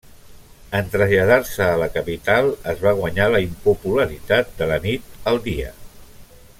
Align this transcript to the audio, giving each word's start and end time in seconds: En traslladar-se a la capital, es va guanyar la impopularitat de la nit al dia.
En 0.77 0.87
traslladar-se 0.93 1.67
a 1.73 1.75
la 1.81 1.89
capital, 1.97 2.49
es 2.73 2.81
va 2.87 2.93
guanyar 3.01 3.27
la 3.35 3.41
impopularitat 3.45 4.53
de 4.63 4.69
la 4.75 4.83
nit 4.89 5.17
al 5.33 5.43
dia. 5.51 5.73